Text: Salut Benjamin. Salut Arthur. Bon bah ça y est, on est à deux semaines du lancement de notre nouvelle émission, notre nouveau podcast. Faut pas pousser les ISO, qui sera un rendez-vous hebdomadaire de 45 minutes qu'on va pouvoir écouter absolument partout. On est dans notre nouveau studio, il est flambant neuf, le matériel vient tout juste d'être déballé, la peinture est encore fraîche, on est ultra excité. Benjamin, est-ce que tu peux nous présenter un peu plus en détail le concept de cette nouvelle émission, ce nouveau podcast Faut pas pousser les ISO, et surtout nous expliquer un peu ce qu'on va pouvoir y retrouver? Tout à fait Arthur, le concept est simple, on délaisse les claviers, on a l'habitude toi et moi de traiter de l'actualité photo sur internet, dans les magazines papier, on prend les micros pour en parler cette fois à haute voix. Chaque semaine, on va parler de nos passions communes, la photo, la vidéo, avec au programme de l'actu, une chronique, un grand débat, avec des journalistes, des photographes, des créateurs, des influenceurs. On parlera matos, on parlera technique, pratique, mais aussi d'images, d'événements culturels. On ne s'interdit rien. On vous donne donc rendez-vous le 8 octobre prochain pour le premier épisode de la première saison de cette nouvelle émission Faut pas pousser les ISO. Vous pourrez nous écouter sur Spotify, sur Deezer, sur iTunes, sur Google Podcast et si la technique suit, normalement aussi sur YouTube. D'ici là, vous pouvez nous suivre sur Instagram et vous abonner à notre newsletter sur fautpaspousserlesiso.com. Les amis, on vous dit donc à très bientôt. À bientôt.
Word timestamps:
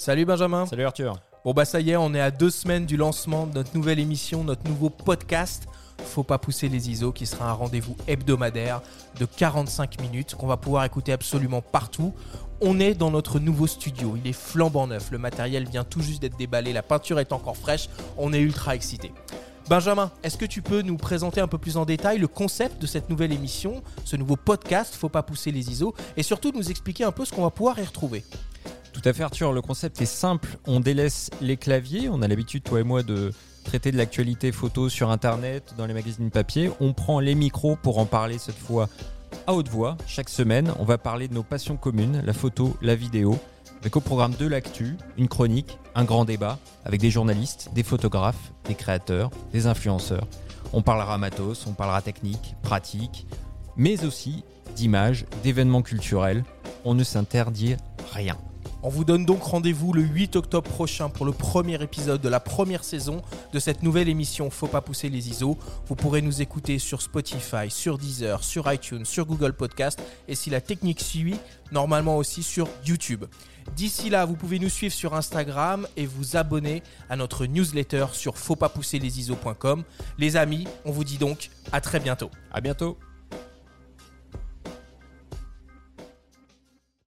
Salut 0.00 0.24
Benjamin. 0.24 0.64
Salut 0.64 0.86
Arthur. 0.86 1.20
Bon 1.44 1.52
bah 1.52 1.66
ça 1.66 1.78
y 1.78 1.90
est, 1.90 1.96
on 1.98 2.14
est 2.14 2.20
à 2.22 2.30
deux 2.30 2.48
semaines 2.48 2.86
du 2.86 2.96
lancement 2.96 3.46
de 3.46 3.52
notre 3.52 3.76
nouvelle 3.76 3.98
émission, 3.98 4.44
notre 4.44 4.66
nouveau 4.66 4.88
podcast. 4.88 5.64
Faut 5.98 6.22
pas 6.22 6.38
pousser 6.38 6.70
les 6.70 6.88
ISO, 6.88 7.12
qui 7.12 7.26
sera 7.26 7.50
un 7.50 7.52
rendez-vous 7.52 7.94
hebdomadaire 8.08 8.80
de 9.18 9.26
45 9.26 10.00
minutes 10.00 10.36
qu'on 10.36 10.46
va 10.46 10.56
pouvoir 10.56 10.86
écouter 10.86 11.12
absolument 11.12 11.60
partout. 11.60 12.14
On 12.62 12.80
est 12.80 12.94
dans 12.94 13.10
notre 13.10 13.38
nouveau 13.40 13.66
studio, 13.66 14.16
il 14.16 14.26
est 14.26 14.32
flambant 14.32 14.86
neuf, 14.86 15.10
le 15.10 15.18
matériel 15.18 15.68
vient 15.68 15.84
tout 15.84 16.00
juste 16.00 16.22
d'être 16.22 16.38
déballé, 16.38 16.72
la 16.72 16.82
peinture 16.82 17.20
est 17.20 17.34
encore 17.34 17.58
fraîche, 17.58 17.90
on 18.16 18.32
est 18.32 18.40
ultra 18.40 18.74
excité. 18.74 19.12
Benjamin, 19.68 20.10
est-ce 20.22 20.38
que 20.38 20.46
tu 20.46 20.62
peux 20.62 20.80
nous 20.80 20.96
présenter 20.96 21.42
un 21.42 21.46
peu 21.46 21.58
plus 21.58 21.76
en 21.76 21.84
détail 21.84 22.16
le 22.16 22.26
concept 22.26 22.80
de 22.80 22.86
cette 22.86 23.10
nouvelle 23.10 23.32
émission, 23.32 23.82
ce 24.06 24.16
nouveau 24.16 24.36
podcast 24.36 24.94
Faut 24.94 25.10
pas 25.10 25.22
pousser 25.22 25.52
les 25.52 25.70
ISO, 25.70 25.94
et 26.16 26.22
surtout 26.22 26.52
nous 26.52 26.70
expliquer 26.70 27.04
un 27.04 27.12
peu 27.12 27.26
ce 27.26 27.32
qu'on 27.32 27.42
va 27.42 27.50
pouvoir 27.50 27.78
y 27.78 27.84
retrouver? 27.84 28.24
Tout 29.00 29.08
à 29.08 29.14
fait 29.14 29.22
Arthur, 29.22 29.54
le 29.54 29.62
concept 29.62 30.02
est 30.02 30.06
simple, 30.06 30.58
on 30.66 30.78
délaisse 30.78 31.30
les 31.40 31.56
claviers, 31.56 32.10
on 32.10 32.20
a 32.20 32.28
l'habitude 32.28 32.62
toi 32.62 32.80
et 32.80 32.82
moi 32.82 33.02
de 33.02 33.32
traiter 33.64 33.92
de 33.92 33.96
l'actualité 33.96 34.52
photo 34.52 34.90
sur 34.90 35.10
internet, 35.10 35.72
dans 35.78 35.86
les 35.86 35.94
magazines 35.94 36.30
papier, 36.30 36.70
on 36.80 36.92
prend 36.92 37.18
les 37.18 37.34
micros 37.34 37.76
pour 37.76 37.96
en 37.96 38.04
parler 38.04 38.36
cette 38.36 38.58
fois 38.58 38.90
à 39.46 39.54
haute 39.54 39.68
voix. 39.68 39.96
Chaque 40.06 40.28
semaine, 40.28 40.74
on 40.78 40.84
va 40.84 40.98
parler 40.98 41.28
de 41.28 41.32
nos 41.32 41.42
passions 41.42 41.78
communes, 41.78 42.20
la 42.26 42.34
photo, 42.34 42.76
la 42.82 42.94
vidéo, 42.94 43.38
avec 43.80 43.96
au 43.96 44.00
programme 44.00 44.34
de 44.38 44.46
l'actu, 44.46 44.98
une 45.16 45.28
chronique, 45.28 45.78
un 45.94 46.04
grand 46.04 46.26
débat, 46.26 46.58
avec 46.84 47.00
des 47.00 47.10
journalistes, 47.10 47.70
des 47.72 47.82
photographes, 47.82 48.52
des 48.66 48.74
créateurs, 48.74 49.30
des 49.54 49.66
influenceurs. 49.66 50.26
On 50.74 50.82
parlera 50.82 51.16
matos, 51.16 51.66
on 51.66 51.72
parlera 51.72 52.02
technique, 52.02 52.54
pratique, 52.60 53.26
mais 53.78 54.04
aussi 54.04 54.44
d'images, 54.76 55.24
d'événements 55.42 55.80
culturels. 55.80 56.44
On 56.84 56.92
ne 56.92 57.02
s'interdit 57.02 57.76
rien. 58.12 58.36
On 58.82 58.88
vous 58.88 59.04
donne 59.04 59.26
donc 59.26 59.42
rendez-vous 59.42 59.92
le 59.92 60.00
8 60.00 60.36
octobre 60.36 60.70
prochain 60.70 61.10
pour 61.10 61.26
le 61.26 61.32
premier 61.32 61.82
épisode 61.82 62.22
de 62.22 62.28
la 62.30 62.40
première 62.40 62.82
saison 62.82 63.20
de 63.52 63.58
cette 63.58 63.82
nouvelle 63.82 64.08
émission 64.08 64.48
Faut 64.48 64.68
pas 64.68 64.80
pousser 64.80 65.10
les 65.10 65.28
ISO. 65.28 65.58
Vous 65.86 65.94
pourrez 65.94 66.22
nous 66.22 66.40
écouter 66.40 66.78
sur 66.78 67.02
Spotify, 67.02 67.68
sur 67.68 67.98
Deezer, 67.98 68.42
sur 68.42 68.72
iTunes, 68.72 69.04
sur 69.04 69.26
Google 69.26 69.52
Podcast 69.52 70.02
et 70.28 70.34
si 70.34 70.48
la 70.48 70.62
technique 70.62 71.00
suit, 71.00 71.36
normalement 71.72 72.16
aussi 72.16 72.42
sur 72.42 72.68
YouTube. 72.86 73.26
D'ici 73.76 74.08
là, 74.08 74.24
vous 74.24 74.34
pouvez 74.34 74.58
nous 74.58 74.70
suivre 74.70 74.94
sur 74.94 75.14
Instagram 75.14 75.86
et 75.98 76.06
vous 76.06 76.36
abonner 76.36 76.82
à 77.10 77.16
notre 77.16 77.44
newsletter 77.44 78.06
sur 78.12 78.38
fautpaspousserlesiso.com. 78.38 79.84
Les 80.16 80.36
amis, 80.36 80.66
on 80.86 80.90
vous 80.90 81.04
dit 81.04 81.18
donc 81.18 81.50
à 81.70 81.82
très 81.82 82.00
bientôt. 82.00 82.30
À 82.50 82.62
bientôt. 82.62 82.96